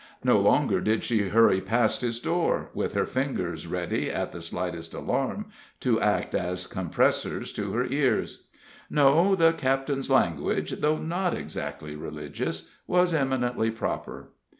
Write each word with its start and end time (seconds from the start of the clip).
No 0.23 0.39
longer 0.39 0.81
did 0.81 1.03
she 1.03 1.29
hurry 1.29 1.61
past 1.61 2.01
his 2.01 2.19
door, 2.19 2.71
with 2.73 2.93
her 2.93 3.05
fingers 3.05 3.67
ready, 3.67 4.09
at 4.09 4.31
the 4.31 4.41
slightest 4.41 4.95
alarm, 4.95 5.45
to 5.81 6.01
act 6.01 6.33
as 6.33 6.65
compressors 6.65 7.53
to 7.53 7.71
her 7.73 7.85
ears; 7.85 8.47
no, 8.89 9.35
the 9.35 9.51
captain's 9.53 10.09
language, 10.09 10.71
though 10.81 10.97
not 10.97 11.37
exactly 11.37 11.95
religious, 11.95 12.71
was 12.87 13.13
eminently 13.13 13.69
proper. 13.69 14.29